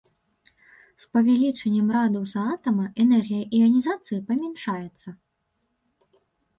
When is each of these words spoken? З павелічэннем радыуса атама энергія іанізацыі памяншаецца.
З 1.03 1.11
павелічэннем 1.17 1.87
радыуса 1.97 2.41
атама 2.55 2.85
энергія 3.05 3.43
іанізацыі 3.61 4.23
памяншаецца. 4.35 5.09